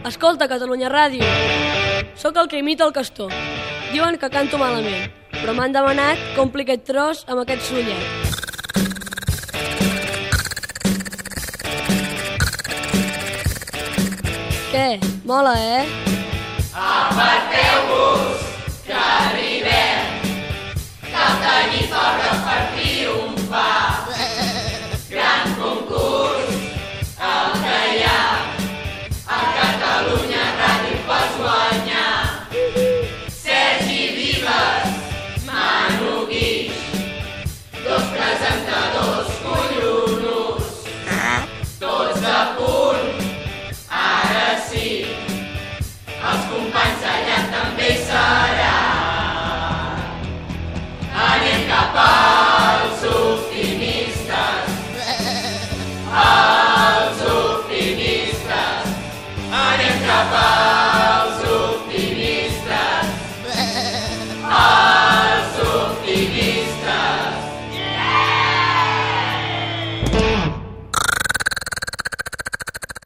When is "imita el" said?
2.58-2.92